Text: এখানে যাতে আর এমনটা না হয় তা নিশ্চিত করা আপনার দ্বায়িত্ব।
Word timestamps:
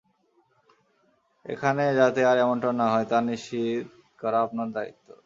এখানে 1.45 1.83
যাতে 1.99 2.21
আর 2.25 2.37
এমনটা 2.37 2.69
না 2.79 2.87
হয় 2.93 3.07
তা 3.11 3.17
নিশ্চিত 3.29 3.85
করা 4.21 4.37
আপনার 4.45 4.67
দ্বায়িত্ব। 4.73 5.07